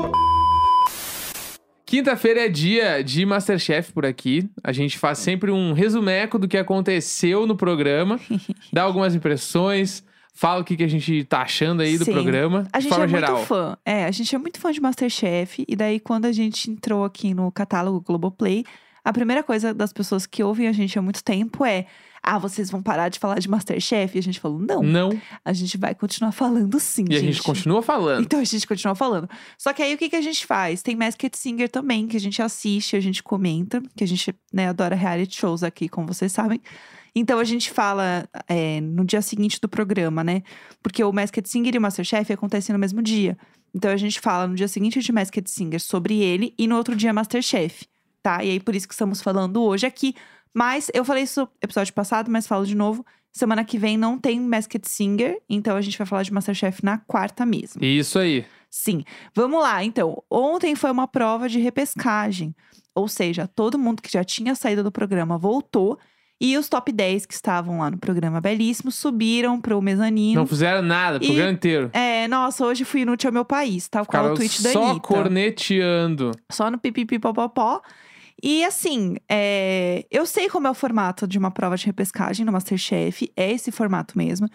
[1.86, 4.50] Quinta-feira é dia de Masterchef por aqui.
[4.64, 8.18] A gente faz sempre um resumeco do que aconteceu no programa,
[8.72, 10.02] dá algumas impressões,
[10.34, 12.12] fala o que, que a gente tá achando aí do Sim.
[12.12, 13.34] programa, A gente é geral.
[13.36, 13.78] muito fã.
[13.84, 15.64] É, a gente é muito fã de Masterchef.
[15.68, 18.64] E daí, quando a gente entrou aqui no catálogo Globoplay,
[19.04, 21.86] a primeira coisa das pessoas que ouvem a gente há muito tempo é:
[22.28, 24.16] Ah, vocês vão parar de falar de Masterchef?
[24.16, 25.10] E a gente falou: Não, Não,
[25.44, 27.34] a gente vai continuar falando sim, e a gente.
[27.34, 28.24] gente continua falando.
[28.24, 29.30] Então a gente continua falando.
[29.56, 30.82] Só que aí o que, que a gente faz?
[30.82, 34.66] Tem Masked Singer também, que a gente assiste, a gente comenta, que a gente né,
[34.66, 36.60] adora reality shows aqui, como vocês sabem.
[37.14, 40.42] Então a gente fala é, no dia seguinte do programa, né?
[40.82, 43.38] Porque o Masked Singer e o Masterchef acontecem no mesmo dia.
[43.72, 46.96] Então a gente fala no dia seguinte de Masked Singer sobre ele e no outro
[46.96, 47.86] dia Masterchef,
[48.22, 48.42] tá?
[48.42, 50.14] E aí por isso que estamos falando hoje aqui.
[50.56, 53.04] Mas eu falei isso no episódio passado, mas falo de novo.
[53.30, 56.96] Semana que vem não tem Masked Singer, então a gente vai falar de Masterchef na
[56.96, 57.84] quarta mesmo.
[57.84, 58.46] Isso aí.
[58.70, 59.04] Sim.
[59.34, 60.22] Vamos lá, então.
[60.30, 62.54] Ontem foi uma prova de repescagem.
[62.94, 65.98] Ou seja, todo mundo que já tinha saído do programa voltou.
[66.40, 70.40] E os top 10 que estavam lá no programa Belíssimo subiram pro mezanino.
[70.40, 71.90] Não fizeram nada, o E- programa inteiro.
[71.94, 74.98] É, nossa, hoje fui inútil ao meu país, tal qual Ficaram o tweet da só
[75.00, 76.32] corneteando.
[76.50, 77.80] Só no pipipipopopó.
[78.42, 82.52] E assim, é, eu sei como é o formato de uma prova de repescagem no
[82.52, 84.48] Masterchef, é esse formato mesmo.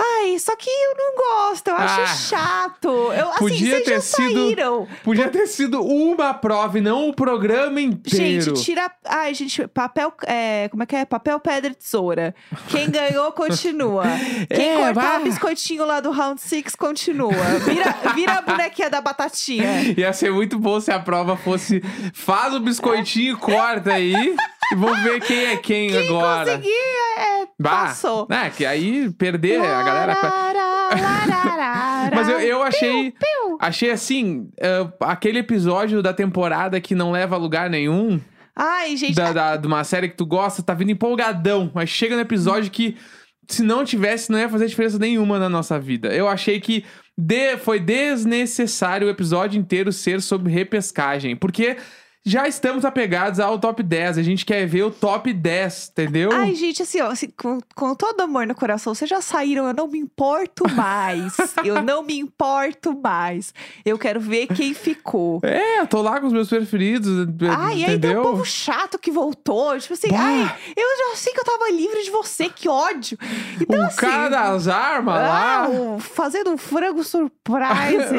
[0.00, 2.88] Ai, só que eu não gosto, eu acho Ah, chato.
[2.88, 4.88] Eu, assim, podia vocês ter já sido- saíram.
[5.02, 8.42] Podia ter sido uma prova e não o programa inteiro.
[8.54, 8.90] Gente, tira.
[9.04, 10.12] Ai, gente, papel.
[10.26, 11.04] é, como é que é?
[11.04, 12.34] Papel, pedra e tesoura.
[12.68, 14.04] Quem ganhou, continua.
[14.48, 17.32] Quem É, cortar o biscoitinho lá do round six, continua.
[17.64, 19.82] Vira, vira a bonequinha da batatinha.
[19.98, 21.82] Ia ser muito bom se a prova fosse
[22.14, 24.36] faz o biscoitinho, corta aí
[24.72, 26.56] e vamos ver quem é quem, agora.
[26.56, 26.68] Consegui,
[27.18, 28.26] é, Bah, passou.
[28.30, 30.16] É, que aí perder a galera.
[32.14, 33.10] Mas eu, eu achei.
[33.12, 33.58] piu.
[33.60, 34.48] Achei assim.
[34.60, 38.20] ah, aquele episódio da temporada que não leva a lugar nenhum.
[38.54, 39.14] Ai, gente.
[39.14, 41.70] Da, da- de uma série que tu gosta, tá vindo empolgadão.
[41.74, 42.96] Mas chega no episódio que,
[43.48, 46.08] se não tivesse, não ia fazer diferença nenhuma na nossa vida.
[46.08, 46.84] Eu achei que
[47.16, 51.36] de- foi desnecessário o episódio inteiro ser sobre repescagem.
[51.36, 51.76] Porque
[52.28, 54.18] já estamos apegados ao top 10.
[54.18, 56.30] A gente quer ver o top 10, entendeu?
[56.32, 59.74] Ai, gente, assim, ó, assim, com, com todo amor no coração, vocês já saíram, eu
[59.74, 61.34] não me importo mais.
[61.64, 63.54] eu não me importo mais.
[63.84, 65.40] Eu quero ver quem ficou.
[65.42, 68.20] É, eu tô lá com os meus preferidos, Ai, e aí tem entendeu?
[68.20, 69.78] um povo chato que voltou.
[69.78, 70.18] Tipo assim, Bah.
[70.20, 73.18] ai, eu já sei que eu tava livre de você, que ódio.
[73.60, 73.96] Então, o assim.
[73.96, 75.68] cara das armas ah, lá.
[75.70, 77.38] o- fazendo um frango surprise.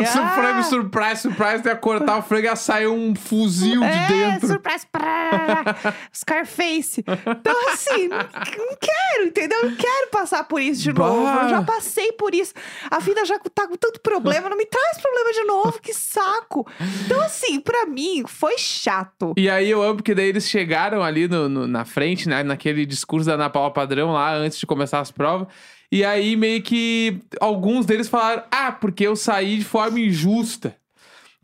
[0.18, 0.30] ah.
[0.30, 4.48] frango surprise, surprise, ia cortar o frango e ia sair um fuzil de É, dentro.
[4.48, 4.86] surprise.
[4.92, 5.76] prá,
[6.14, 7.04] Scarface.
[7.08, 9.64] Então, assim, não não quero, entendeu?
[9.70, 11.08] Não quero passar por isso de Bah.
[11.08, 11.28] novo.
[11.44, 12.54] Eu já passei por isso.
[12.90, 16.68] A vida já tá com tanto problema, não me traz problema de novo, que saco.
[17.06, 19.34] Então, assim, pra mim, foi chato.
[19.38, 22.44] E aí eu amo porque daí eles chegaram ali no, no- na frente, né?
[22.44, 25.48] Naquele discurso da Ana Paula Padrão lá, antes de começar as provas.
[25.92, 30.76] E aí meio que alguns deles falaram, ah, porque eu saí de forma injusta.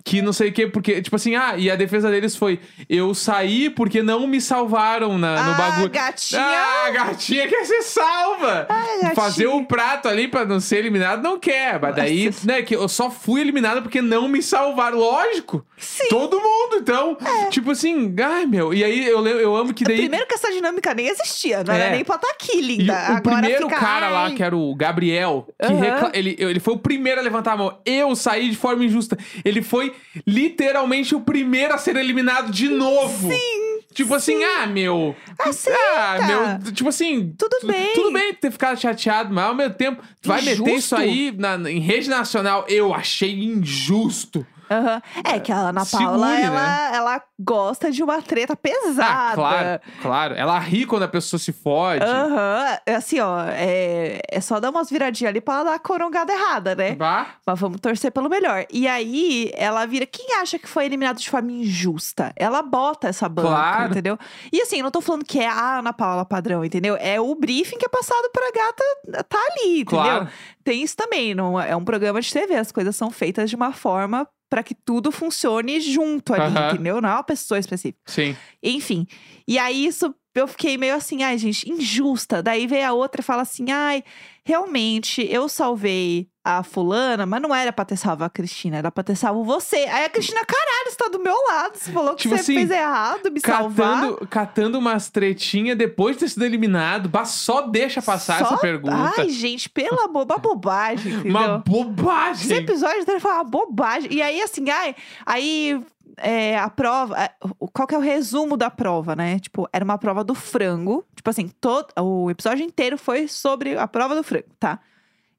[0.07, 3.15] Que não sei o quê, porque, tipo assim, ah, e a defesa deles foi: eu
[3.15, 5.89] saí porque não me salvaram na, no Ah, bagulho.
[5.89, 6.39] gatinha.
[6.41, 8.67] Ah, a gatinha quer ser salva!
[8.69, 9.15] gatinha.
[9.15, 11.79] Fazer o prato ali pra não ser eliminado não quer.
[11.81, 12.45] Mas daí, Nossa.
[12.45, 14.99] né, que eu só fui eliminada porque não me salvaram.
[14.99, 15.65] Lógico!
[15.75, 16.07] Sim.
[16.09, 17.17] Todo mundo, então.
[17.49, 18.75] Tipo assim, ai meu.
[18.75, 19.97] E aí eu, eu amo que daí.
[19.97, 21.79] Primeiro que essa dinâmica nem existia, não É.
[21.79, 22.93] era nem pra estar aqui, E linda.
[22.93, 24.35] o Agora primeiro fica, cara lá, ai.
[24.35, 25.79] que era o Gabriel, que Aham.
[25.81, 27.79] recla- ele, ele foi o primeiro a levantar a mão.
[27.83, 29.17] Eu saí de forma injusta.
[29.43, 29.94] Ele foi
[30.25, 33.31] literalmente o primeiro a ser eliminado de novo.
[33.31, 33.75] Sim.
[33.93, 35.15] Tipo assim, ah, meu.
[35.39, 35.79] Aceita.
[35.95, 36.17] Ah,
[36.61, 36.73] meu.
[36.73, 37.33] Tipo assim.
[37.37, 37.93] Tudo tu- bem.
[37.93, 41.55] Tudo bem ter ficado chateado, mas ao mesmo tempo, tu vai meter isso aí na-
[41.71, 42.65] em rede nacional.
[42.67, 44.45] Eu achei injusto.
[44.69, 45.01] Aham.
[45.23, 46.41] É que a Ana Segure, Paula, né?
[46.43, 49.05] ela, ela gosta de uma treta pesada.
[49.05, 50.33] Ah, claro, claro.
[50.35, 52.03] Ela ri quando a pessoa se fode.
[52.03, 52.77] Aham.
[52.85, 56.31] É Assim, ó, é, é só dar umas viradinhas ali pra ela dar a corongada
[56.33, 56.95] errada, né?
[56.95, 57.27] Bah.
[57.45, 58.65] Mas vamos torcer pelo melhor.
[58.71, 60.05] E aí, ela vira.
[60.05, 62.31] Quem acha que foi eliminado de forma injusta?
[62.35, 63.91] Ela bota essa banca, Claro.
[63.91, 64.17] entendeu?
[64.51, 66.95] E assim, eu não tô falando que é a Ana Paula padrão, entendeu?
[66.99, 69.85] É o briefing que é passado pra gata tá ali, entendeu?
[70.03, 70.27] Claro.
[70.63, 73.71] Tem isso também, não é um programa de TV, as coisas são feitas de uma
[73.71, 77.01] forma pra que tudo funcione junto ali, entendeu?
[77.01, 77.99] Não é uma pessoa específica.
[78.05, 78.35] Sim.
[78.61, 79.07] Enfim.
[79.47, 82.43] E aí isso eu fiquei meio assim, ai, gente, injusta.
[82.43, 84.03] Daí veio a outra e fala assim: ai,
[84.43, 89.03] realmente eu salvei a fulana, mas não era pra ter salvo a Cristina, era pra
[89.03, 89.77] ter salvo você.
[89.77, 91.75] Aí a Cristina, caralho, você tá do meu lado.
[91.75, 94.01] Você falou que Tipo você assim, fez errado, me salvar.
[94.01, 97.09] Catando, catando umas tretinhas depois de ter sido eliminado.
[97.25, 99.13] Só deixa passar Só- essa pergunta.
[99.17, 101.31] Ai, gente, uma bobagem, entendeu?
[101.31, 102.57] Uma Esse bobagem.
[102.57, 104.13] episódio dele foi uma bobagem.
[104.13, 105.83] E aí, assim, ai, aí
[106.17, 107.19] é, a prova.
[107.19, 107.31] é,
[107.73, 109.39] Qual que é o resumo da prova, né?
[109.39, 111.03] Tipo, era uma prova do frango.
[111.15, 114.79] Tipo assim, todo, o episódio inteiro foi sobre a prova do frango, tá?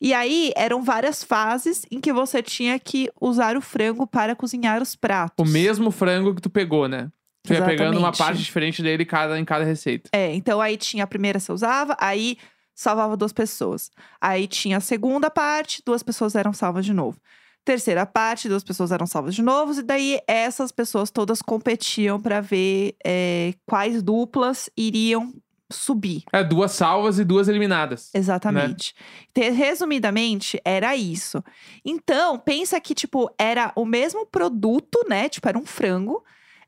[0.00, 4.82] E aí eram várias fases em que você tinha que usar o frango para cozinhar
[4.82, 5.48] os pratos.
[5.48, 7.10] O mesmo frango que tu pegou, né?
[7.46, 10.10] Tu ia pegando uma parte diferente dele cada, em cada receita.
[10.12, 12.36] É, então aí tinha a primeira você usava, aí
[12.74, 13.90] salvava duas pessoas.
[14.20, 17.18] Aí tinha a segunda parte, duas pessoas eram salvas de novo.
[17.64, 22.40] Terceira parte, duas pessoas eram salvas de novo, e daí essas pessoas todas competiam pra
[22.40, 25.32] ver é, quais duplas iriam
[25.70, 26.22] subir.
[26.32, 28.10] É, duas salvas e duas eliminadas.
[28.14, 28.94] Exatamente.
[29.34, 31.42] Te- Resumidamente, era isso.
[31.84, 35.28] Então, pensa que, tipo, era o mesmo produto, né?
[35.28, 36.22] Tipo, era um frango,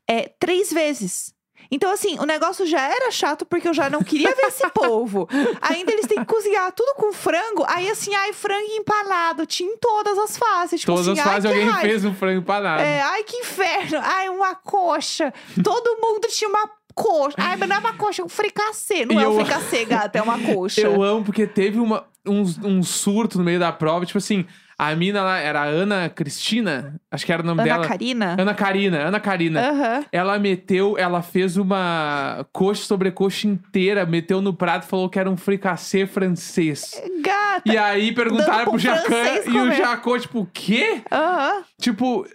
[0.07, 1.33] é, três vezes.
[1.71, 5.27] Então, assim, o negócio já era chato porque eu já não queria ver esse povo.
[5.61, 7.63] Ainda eles têm que cozinhar tudo com frango.
[7.67, 9.45] Aí, assim, ai, frango empalado.
[9.45, 10.79] Tinha em todas as fases.
[10.79, 11.81] Tipo Todas assim, as fases alguém raiva.
[11.87, 12.81] fez um frango empanado.
[12.81, 13.99] É, ai, que inferno.
[14.01, 15.33] Ai, uma coxa.
[15.63, 16.65] Todo mundo tinha uma
[17.03, 17.35] coxa.
[17.37, 19.05] Ai, mas não é uma coxa, é um fricassê.
[19.05, 20.81] Não E é um eu- fricassê, gata, é uma coxa.
[20.81, 24.05] Eu amo porque teve uma, um, um surto no meio da prova.
[24.05, 24.45] Tipo assim,
[24.79, 27.85] A mina lá era a Ana Cristina, acho que era o nome Ana dela.
[27.85, 28.35] Karina?
[28.39, 29.69] Ana Karina, Ana Karina.
[29.71, 30.05] Aham.
[30.09, 35.19] Ela meteu, ela fez uma coxa sobre coxa inteira, meteu no prato e falou que
[35.19, 36.93] era um fricassê francês.
[37.21, 37.63] Gata!
[37.65, 39.71] E aí perguntaram pro pro Jacan e o.
[39.73, 41.01] Jacó, tipo, o quê?
[41.11, 41.63] Aham.
[41.81, 42.25] Tipo,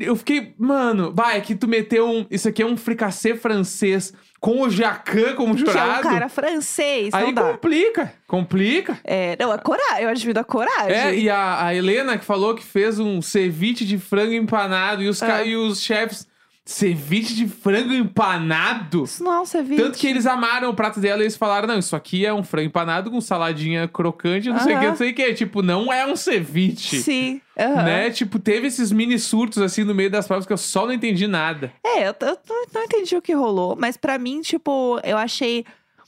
[0.00, 2.26] eu fiquei, mano, vai, é que tu meteu um.
[2.28, 4.12] Isso aqui é um fricassê francês
[4.44, 6.02] com o Jacan como Que é um jurado.
[6.02, 8.98] cara francês, aí complica, complica.
[9.02, 10.02] É, não, é coragem.
[10.02, 10.92] Eu admiro a coragem.
[10.94, 15.08] É, e a, a Helena que falou que fez um ceviche de frango empanado e
[15.08, 15.46] os, É.
[15.46, 16.28] e os chefes.
[16.66, 19.04] Ceviche de frango empanado?
[19.04, 19.82] Isso não é um ceviche.
[19.82, 22.42] Tanto que eles amaram o prato dela e eles falaram: não, isso aqui é um
[22.42, 25.34] frango empanado com saladinha crocante, não sei o que, não sei o que.
[25.34, 27.02] Tipo, não é um ceviche.
[27.02, 27.40] Sim.
[27.58, 27.82] aham.
[27.82, 28.10] Né?
[28.10, 31.26] Tipo, teve esses mini surtos assim no meio das provas que eu só não entendi
[31.26, 31.70] nada.
[31.84, 35.66] É, eu, eu não, não entendi o que rolou, mas pra mim, tipo, eu achei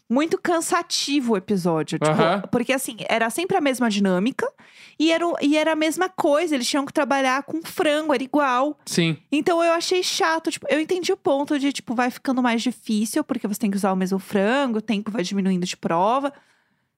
[0.09, 1.99] muito cansativo o episódio.
[1.99, 2.49] Tipo.
[2.49, 4.51] Porque assim, era sempre a mesma dinâmica
[4.99, 6.55] e era, e era a mesma coisa.
[6.55, 8.79] Eles tinham que trabalhar com frango, era igual.
[8.87, 9.16] Sim.
[9.31, 10.51] Então eu achei chato.
[10.51, 13.77] Tipo, eu entendi o ponto de, tipo, vai ficando mais difícil, porque você tem que
[13.77, 16.33] usar o mesmo frango, o tempo vai diminuindo de prova.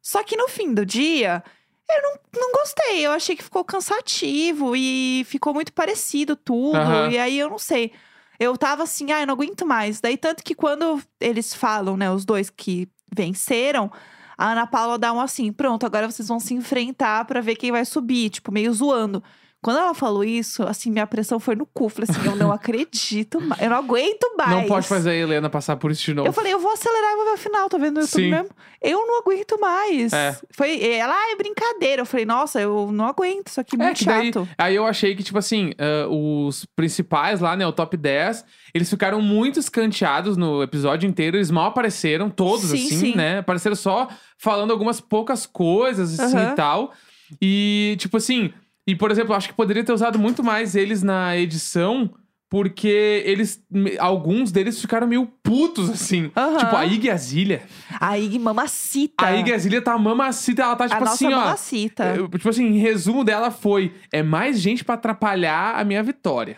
[0.03, 1.43] Só que no fim do dia,
[1.91, 3.07] eu não, não gostei.
[3.07, 6.77] Eu achei que ficou cansativo e ficou muito parecido tudo.
[6.77, 7.11] Aham.
[7.11, 7.93] E aí eu não sei.
[8.39, 10.01] Eu tava assim, ah, eu não aguento mais.
[10.01, 13.91] Daí, tanto que quando eles falam, né, os dois que venceram,
[14.37, 17.73] a Ana Paula dá um assim: pronto, agora vocês vão se enfrentar pra ver quem
[17.73, 19.23] vai subir, tipo, meio zoando.
[19.61, 21.89] Quando ela falou isso, assim, minha pressão foi no cu.
[21.89, 23.61] Falei assim, eu não acredito mais.
[23.61, 24.51] Eu não aguento mais.
[24.51, 26.29] Não pode fazer a Helena passar por isso de novo.
[26.29, 28.31] Eu falei, eu vou acelerar e vou ver o final, tô vendo no YouTube Sim.
[28.31, 28.51] mesmo.
[28.81, 30.13] Eu não aguento mais.
[30.13, 30.39] É.
[30.53, 32.03] Foi, ela, ah, é brincadeira.
[32.03, 34.49] Eu falei, nossa, eu não aguento, isso aqui é É, muito daí, chato.
[34.57, 38.89] aí eu achei que, tipo assim, ah, os principais lá, né, o top 10, eles
[38.89, 43.17] ficaram muito escanteados no episódio inteiro, eles mal apareceram, todos, Sim, assim, sim.
[43.17, 43.39] né?
[43.39, 44.07] Apareceram só
[44.39, 46.53] falando algumas poucas coisas, assim, Aham.
[46.53, 46.93] e tal.
[47.43, 48.53] E, tipo assim,
[48.89, 52.11] e, por exemplo, acho que poderia ter usado muito mais eles na edição,
[52.49, 53.63] porque eles,
[53.99, 56.31] alguns deles ficaram meio putos, assim.
[56.59, 57.63] Tipo, a Iggy Azalea.
[58.01, 59.27] A Ig mamacita.
[59.27, 61.39] A Iggy Azalea tá mamacita, ela tá, a tipo nossa assim, ó...
[61.39, 62.15] mamacita.
[62.33, 66.57] Tipo assim, em resumo dela foi: é mais gente pra atrapalhar a minha vitória.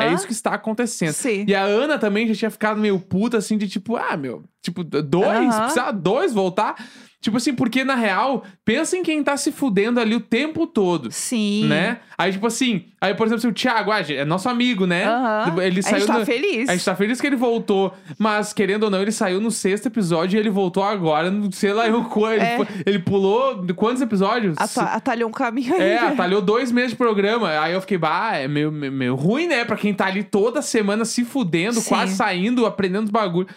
[0.00, 1.12] É isso que está acontecendo.
[1.12, 1.44] Sim.
[1.46, 4.82] E a Ana também já tinha ficado meio puta, assim, de tipo, ah, meu, tipo,
[4.82, 5.54] dois?
[5.54, 5.60] Aham.
[5.64, 6.76] Precisa dois voltar?
[7.18, 11.10] Tipo assim, porque na real, pensa em quem tá se fudendo ali o tempo todo.
[11.10, 11.66] Sim.
[11.66, 11.98] Né?
[12.16, 15.04] Aí, tipo assim, aí, por exemplo, se o Thiago, ah, é nosso amigo, né?
[15.06, 15.60] Aham.
[15.62, 16.68] Ele a saiu gente tá no- feliz.
[16.68, 19.86] a gente tá feliz que ele voltou, mas querendo ou não, ele saiu no sexto
[19.86, 22.58] episódio e ele voltou agora, no sei lá, eu, ele, É.
[22.86, 24.54] ele pulou quantos episódios?
[24.58, 25.80] Ata- Atalhou um caminho aí.
[25.82, 27.48] É, atalhou dois meses de programa.
[27.58, 29.64] Aí eu fiquei, bah, é meio, meio, meio ruim, né?
[29.64, 31.88] Pra quem tá ali toda semana se fudendo, Sim.
[31.88, 33.48] quase saindo, aprendendo os bagulho.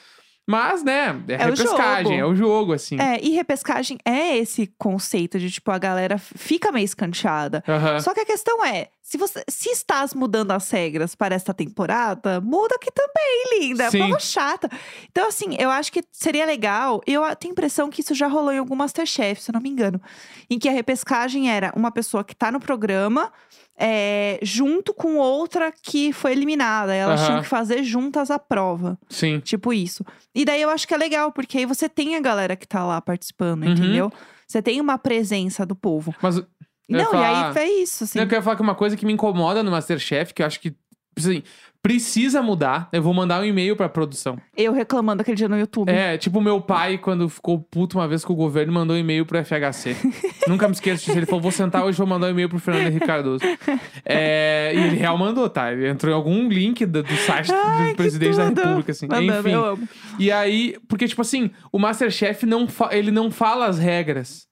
[0.49, 2.13] Mas, né, é, É o repescagem, jogo.
[2.13, 2.99] é o jogo, assim.
[2.99, 7.63] É, e repescagem é esse conceito de, tipo, a galera fica meio escanteada.
[7.67, 7.99] Aham.
[7.99, 12.41] Só que a questão é, se você se estás mudando as regras para esta temporada,
[12.41, 13.83] muda aqui também, linda.
[13.83, 13.97] É Sim.
[14.01, 14.69] uma coisa chata.
[15.11, 16.99] Então, assim, eu acho que seria legal.
[17.05, 19.69] Eu tenho a impressão que isso já rolou em algum Masterchef, se eu não me
[19.69, 20.01] engano.
[20.49, 23.31] Em que a repescagem era uma pessoa que tá no programa.
[23.79, 26.93] É, junto com outra que foi eliminada.
[26.93, 27.27] Elas Aham.
[27.27, 28.99] tinham que fazer juntas a prova.
[29.09, 29.39] Sim.
[29.39, 30.03] Tipo isso.
[30.35, 32.83] E daí eu acho que é legal, porque aí você tem a galera que tá
[32.85, 33.71] lá participando, Uhum.
[33.71, 34.11] entendeu?
[34.47, 36.13] Você tem uma presença do povo.
[36.21, 36.41] Mas
[36.89, 38.19] Não, falar- e aí é isso, assim.
[38.19, 40.75] eu quero falar que uma coisa que me incomoda no Masterchef, que eu acho que
[41.17, 41.43] assim,
[41.81, 42.89] precisa mudar.
[42.91, 44.37] Eu vou mandar um e-mail pra produção.
[44.55, 45.89] Eu reclamando aquele dia no YouTube.
[45.89, 49.25] É, tipo meu pai, quando ficou puto uma vez com o governo, mandou um e-mail
[49.25, 49.95] pro FHC.
[50.47, 51.17] Nunca me esqueço disso.
[51.17, 53.43] Ele falou: vou sentar hoje e vou mandar um e-mail pro Fernando Henrique Cardoso.
[54.05, 55.71] É, e ele real mandou, tá?
[55.71, 58.45] Ele entrou em algum link do, do site Ai, do presidente da.
[58.45, 59.07] República, assim.
[59.07, 59.51] Mandando, Enfim.
[59.51, 59.89] eu amo.
[60.17, 64.47] E aí, porque, tipo assim, o Masterchef não, ele não fala as regras.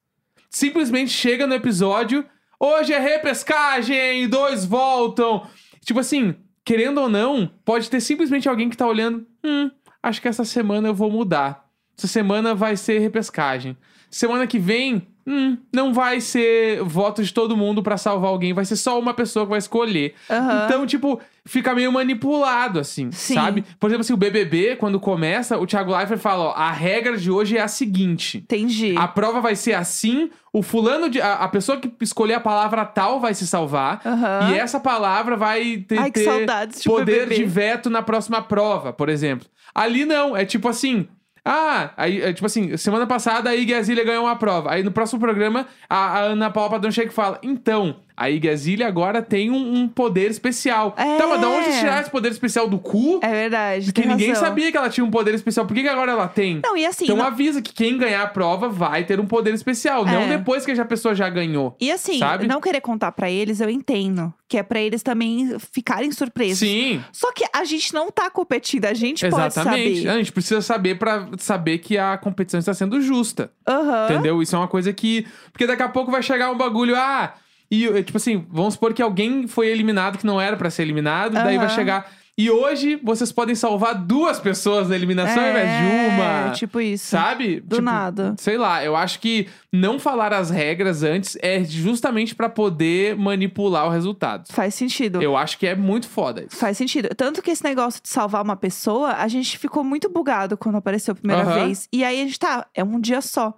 [0.50, 2.26] Simplesmente chega no episódio,
[2.60, 5.46] hoje é repescagem, dois voltam.
[5.86, 6.36] Tipo assim,
[6.68, 9.72] querendo ou não, pode ter simplesmente alguém que tá olhando, hum,
[10.04, 11.66] acho que essa semana eu vou mudar.
[11.98, 13.78] Essa semana vai ser repescagem.
[14.12, 18.64] Semana que vem, hum, não vai ser voto de todo mundo pra salvar alguém, vai
[18.64, 20.14] ser só uma pessoa que vai escolher.
[20.30, 20.66] Aham.
[20.66, 23.34] Então, tipo, fica meio manipulado, assim, Sim.
[23.34, 23.66] sabe?
[23.80, 27.30] Por exemplo, assim, o BBB, quando começa, o Thiago Leifert fala, ó, a regra de
[27.30, 28.38] hoje é a seguinte.
[28.38, 28.96] Entendi.
[28.98, 32.86] A prova vai ser assim, o fulano, de, a, a pessoa que escolher a palavra
[32.86, 34.02] tal vai se salvar.
[34.06, 34.52] Aham.
[34.52, 37.36] E essa palavra vai ter, Ai, ter saudades de poder BBB.
[37.36, 39.48] de veto na próxima prova, por exemplo.
[39.76, 41.08] Ali não, é tipo assim.
[41.50, 44.74] Ah, aí, é tipo assim, semana passada a Iggy Azalea ganhou uma prova.
[44.74, 48.88] Aí no próximo programa, a, a Ana Paula Padrão chega e fala: Então, a Igazília
[48.88, 50.96] agora tem um, um poder especial.
[50.98, 51.18] É.
[51.18, 53.20] Tá, mas da onde tirar esse poder especial do cu?
[53.22, 53.86] É verdade.
[53.86, 54.44] Porque ninguém razão.
[54.48, 55.68] sabia que ela tinha um poder especial.
[55.68, 56.60] Por que, que agora ela tem?
[56.64, 57.04] Não, e assim.
[57.06, 60.04] Então não- avisa que quem ganhar a prova vai ter um poder especial.
[60.04, 60.38] Não É.
[60.38, 61.76] depois que a pessoa já ganhou.
[61.80, 62.48] E assim, Sabe?
[62.48, 64.34] não querer contar pra eles, eu entendo.
[64.50, 66.60] Que é pra eles também ficarem surpresos.
[66.60, 69.54] Sim, Só que a gente não tá competindo, a gente exatamente.
[69.56, 70.10] pode saber.
[70.10, 73.52] A gente precisa saber pra saber que a competição está sendo justa.
[73.68, 74.06] Aham.
[74.10, 74.42] Entendeu?
[74.42, 75.28] Isso é uma coisa que.
[75.52, 77.34] Porque daqui a pouco vai chegar um bagulho, ah.
[77.70, 80.84] E, eh, tipo assim, vamos supor que alguém foi eliminado que não era pra ser
[80.84, 82.10] eliminado, daí vai chegar.
[82.40, 86.50] E hoje vocês podem salvar duas pessoas da eliminação ao invés de uma.
[86.50, 87.08] É, tipo isso.
[87.08, 87.60] Sabe?
[87.60, 88.36] Do Tipo, nada.
[88.38, 93.88] Sei lá, eu acho que não falar as regras antes é justamente pra poder manipular
[93.88, 94.54] o resultado.
[94.54, 95.20] Faz sentido.
[95.20, 96.56] Eu acho que é muito foda isso.
[96.58, 97.10] Faz sentido.
[97.16, 101.14] Tanto que esse negócio de salvar uma pessoa, a gente ficou muito bugado quando apareceu
[101.14, 101.66] a primeira Aham.
[101.66, 101.90] vez.
[101.92, 103.58] E aí a gente tá, é um dia só.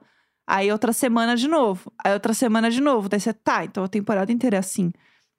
[0.49, 1.91] Aí outra semana de novo.
[2.03, 3.07] Aí outra semana de novo.
[3.07, 4.91] Daí você tá, então a temporada inteira é assim.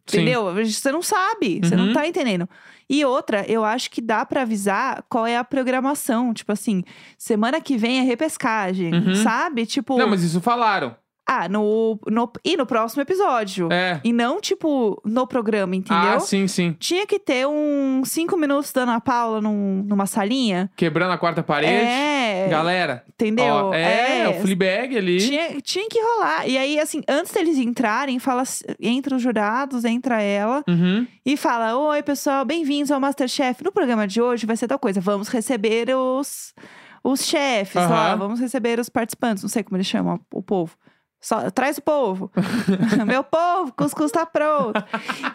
[0.07, 0.23] Sim.
[0.23, 0.55] Entendeu?
[0.65, 1.87] Você não sabe, você Uhum.
[1.87, 2.49] não tá entendendo.
[2.89, 6.33] E outra, eu acho que dá pra avisar qual é a programação.
[6.35, 6.83] Tipo assim,
[7.19, 9.15] semana que vem é repescagem, Uhum.
[9.17, 9.67] sabe?
[9.67, 10.97] Tipo, Não, mas isso falaram.
[11.33, 12.29] Ah, no, no.
[12.45, 13.69] E no próximo episódio.
[13.73, 14.01] É.
[14.03, 16.15] E não, tipo, no programa, entendeu?
[16.15, 16.75] Ah, sim, sim.
[16.79, 20.69] Tinha que ter uns cinco minutos da Ana Paula num- numa salinha.
[20.77, 21.73] Quebrando a quarta parede.
[21.73, 22.49] É.
[22.51, 23.05] Galera.
[23.09, 23.55] Entendeu?
[23.55, 25.19] ó, é, o Fleabag ali.
[25.19, 26.49] Tinha, tinha que rolar.
[26.49, 28.43] E aí, assim, antes deles entrarem, fala,
[28.81, 31.07] entra os jurados, entra ela Uhum.
[31.25, 33.63] e fala: Oi, pessoal, bem-vindos ao Masterchef.
[33.63, 35.01] No programa de hoje vai ser tal coisa.
[35.01, 36.55] Vamos receber os,
[37.05, 38.17] os chefes lá, Aham.
[38.17, 39.43] vamos receber os participantes.
[39.45, 40.75] Não sei como eles chamam o povo.
[41.21, 42.31] Só, traz o povo.
[43.07, 44.83] Meu povo, cuscuz tá pronto.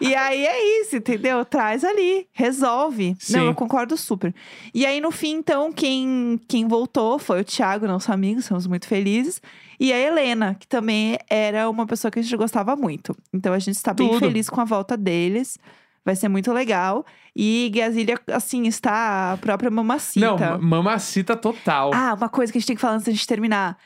[0.00, 1.44] e aí é isso, entendeu?
[1.44, 3.16] Traz ali, resolve.
[3.20, 3.36] Sim.
[3.36, 4.34] Não, eu concordo super.
[4.74, 8.88] E aí, no fim, então, quem, quem voltou foi o Thiago, nosso amigo, somos muito
[8.88, 9.40] felizes.
[9.78, 13.16] E a Helena, que também era uma pessoa que a gente gostava muito.
[13.32, 14.18] Então a gente está bem Tudo.
[14.20, 15.56] feliz com a volta deles.
[16.04, 17.04] Vai ser muito legal.
[17.34, 20.24] E Gazília, assim, está a própria mamacita.
[20.26, 21.90] Não, ma- mamacita total.
[21.92, 23.76] Ah, uma coisa que a gente tem que falar antes da gente terminar.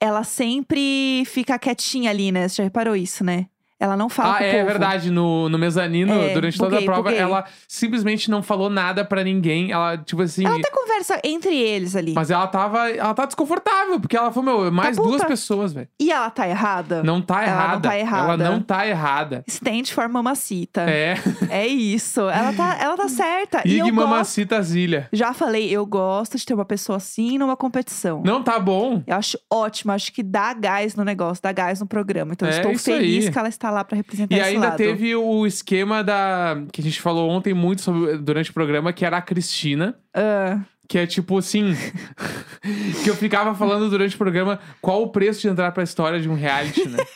[0.00, 2.48] Ela sempre fica quietinha ali, né?
[2.48, 3.48] Você já reparou isso, né?
[3.80, 4.66] Ela não fala Ah, com o é povo.
[4.66, 5.10] verdade.
[5.10, 7.18] No, no mezanino, É, durante toda buguei, a prova, buguei.
[7.18, 9.72] ela simplesmente não falou nada pra ninguém.
[9.72, 10.44] Ela, tipo assim.
[10.44, 12.12] Ela até conversa entre eles ali.
[12.12, 12.90] Mas ela tava.
[12.90, 15.26] Ela tá desconfortável, porque ela falou, meu, mais Tá duas puta.
[15.26, 15.88] pessoas, velho.
[15.98, 17.02] E ela tá errada?
[17.02, 17.88] Não tá Ela não errada.
[17.88, 18.44] tá errada.
[18.44, 19.44] Ela não tá errada.
[19.48, 20.82] Stand for mamacita.
[20.82, 21.14] É.
[21.50, 22.20] É isso.
[22.20, 23.62] Ela tá, ela tá certa.
[23.64, 24.08] e Ig eu gosto...
[24.08, 25.08] Mamacita Zilha.
[25.12, 28.22] Já falei, eu gosto de ter uma pessoa assim numa competição.
[28.24, 29.02] Não tá bom.
[29.06, 32.32] Eu acho ótimo, acho que dá gás no negócio, dá gás no programa.
[32.32, 33.32] Então, eu É estou isso feliz aí.
[33.32, 34.76] que ela está lá pra representar E ainda lado.
[34.76, 36.62] teve o esquema da.
[36.72, 39.96] que a gente falou ontem muito sobre, durante o programa, que era a Cristina.
[40.14, 41.74] Ah, Que é tipo assim.
[43.04, 46.28] que eu ficava falando durante o programa qual o preço de entrar pra história de
[46.28, 46.98] um reality, né?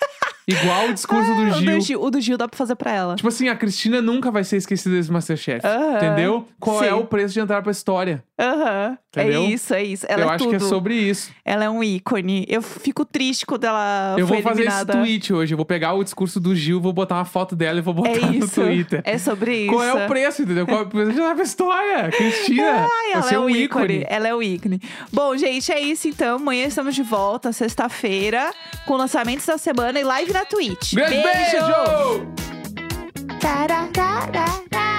[0.47, 1.75] Igual o discurso do o, Gil.
[1.75, 2.03] do Gil.
[2.03, 3.17] O do Gil dá pra fazer pra ela.
[3.17, 5.67] Tipo assim, a Cristina nunca vai ser esquecida desse Masterchef.
[5.67, 6.49] Aham, Entendeu?
[6.61, 6.95] Qual é sim.
[6.95, 8.23] o preço de entrar pra história?
[8.39, 8.99] Aham.
[9.17, 9.45] É Entendeu?
[9.45, 10.05] isso, é isso.
[10.09, 10.51] Ela eu é acho tudo.
[10.59, 11.31] que é sobre isso.
[11.45, 12.45] Ela é um ícone.
[12.49, 14.93] Eu fico triste quando ela eu vou fazer eliminada.
[14.93, 15.55] esse tweet hoje.
[15.55, 18.11] Eu vou pegar o discurso do Gil, vou botar uma foto dela e vou botar
[18.11, 18.49] É no.
[18.49, 19.03] Twitter.
[19.05, 19.73] É sobre isso.
[19.73, 20.67] Qual é o preço, entendeu?
[20.67, 22.11] Qual é o preço de entrar pra história?
[22.17, 22.89] Cristina.
[22.93, 24.05] Ai, ela você é um um ícone.
[24.09, 24.81] Ela é um ícone.
[25.13, 26.37] Bom, gente, é isso então.
[26.37, 28.53] Amanhã estamos de volta, sexta-feira,
[28.85, 30.95] com lançamentos da semana e live na Twitch.
[30.95, 32.27] Grande beijo!
[33.41, 34.94] Tararara.